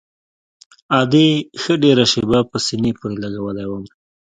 ادې 1.01 1.27
ښه 1.61 1.73
ډېره 1.83 2.05
شېبه 2.11 2.39
په 2.51 2.57
سينې 2.65 2.91
پورې 2.99 3.15
لګولى 3.23 3.65
وم. 3.67 3.85